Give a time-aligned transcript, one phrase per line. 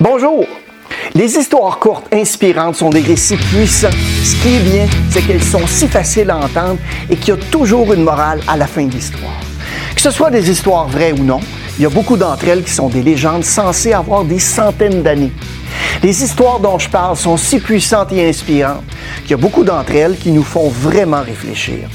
[0.00, 0.46] Bonjour!
[1.14, 3.90] Les histoires courtes, inspirantes sont des récits puissants.
[4.24, 6.78] Ce qui est bien, c'est qu'elles sont si faciles à entendre
[7.10, 9.40] et qu'il y a toujours une morale à la fin de l'histoire.
[9.94, 11.40] Que ce soit des histoires vraies ou non,
[11.78, 15.32] il y a beaucoup d'entre elles qui sont des légendes censées avoir des centaines d'années.
[16.02, 18.84] Les histoires dont je parle sont si puissantes et inspirantes
[19.22, 21.88] qu'il y a beaucoup d'entre elles qui nous font vraiment réfléchir.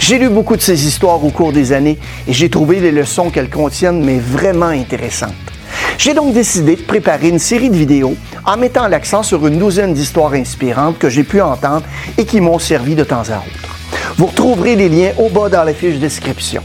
[0.00, 3.30] J'ai lu beaucoup de ces histoires au cours des années et j'ai trouvé les leçons
[3.30, 5.53] qu'elles contiennent mais vraiment intéressantes.
[5.98, 9.94] J'ai donc décidé de préparer une série de vidéos en mettant l'accent sur une douzaine
[9.94, 11.84] d'histoires inspirantes que j'ai pu entendre
[12.18, 13.78] et qui m'ont servi de temps à autre.
[14.16, 16.62] Vous retrouverez les liens au bas dans la fiche description.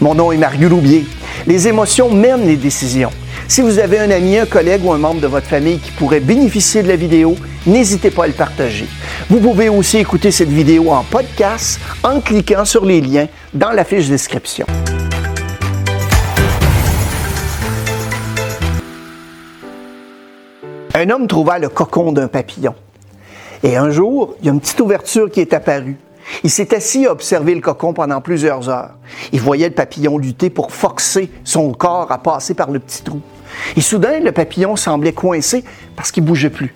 [0.00, 1.06] Mon nom est Mario Loubier.
[1.46, 3.10] Les émotions mènent les décisions.
[3.48, 6.20] Si vous avez un ami, un collègue ou un membre de votre famille qui pourrait
[6.20, 8.86] bénéficier de la vidéo, n'hésitez pas à le partager.
[9.28, 13.84] Vous pouvez aussi écouter cette vidéo en podcast en cliquant sur les liens dans la
[13.84, 14.66] fiche description.
[21.02, 22.76] Un homme trouva le cocon d'un papillon.
[23.64, 25.96] Et un jour, il y a une petite ouverture qui est apparue.
[26.44, 28.92] Il s'est assis à observer le cocon pendant plusieurs heures.
[29.32, 33.20] Il voyait le papillon lutter pour forcer son corps à passer par le petit trou.
[33.76, 35.64] Et soudain, le papillon semblait coincé
[35.96, 36.72] parce qu'il bougeait plus.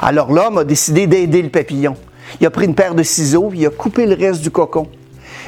[0.00, 1.94] Alors l'homme a décidé d'aider le papillon.
[2.40, 4.88] Il a pris une paire de ciseaux et il a coupé le reste du cocon.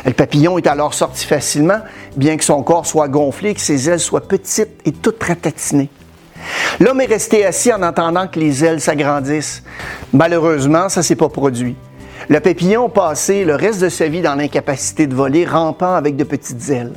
[0.06, 1.80] Le papillon est alors sorti facilement,
[2.16, 5.90] bien que son corps soit gonflé que ses ailes soient petites et toutes ratatinées.
[6.80, 9.62] L'homme est resté assis en attendant que les ailes s'agrandissent.
[10.12, 11.76] Malheureusement, ça ne s'est pas produit.
[12.28, 16.24] Le papillon passé le reste de sa vie dans l'incapacité de voler, rampant avec de
[16.24, 16.92] petites ailes.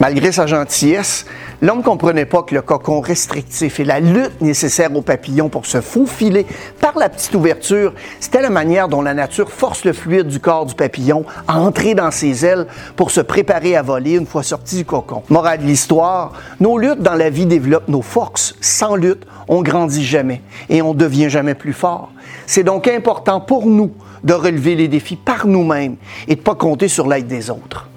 [0.00, 1.24] Malgré sa gentillesse,
[1.62, 5.64] l'homme ne comprenait pas que le cocon restrictif et la lutte nécessaire au papillon pour
[5.64, 6.44] se faufiler
[6.92, 10.66] par la petite ouverture, c'était la manière dont la nature force le fluide du corps
[10.66, 14.76] du papillon à entrer dans ses ailes pour se préparer à voler une fois sorti
[14.76, 15.24] du cocon.
[15.28, 18.54] Morale de l'histoire, nos luttes dans la vie développent nos forces.
[18.60, 22.12] Sans lutte, on grandit jamais et on devient jamais plus fort.
[22.46, 23.90] C'est donc important pour nous
[24.22, 25.96] de relever les défis par nous-mêmes
[26.28, 27.88] et de ne pas compter sur l'aide des autres.